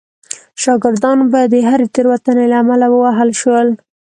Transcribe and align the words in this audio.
شاګردان 0.61 1.19
به 1.31 1.41
د 1.53 1.55
هرې 1.69 1.87
تېروتنې 1.93 2.45
له 2.51 2.57
امله 2.63 2.85
ووهل 2.89 3.29
شول. 3.41 3.67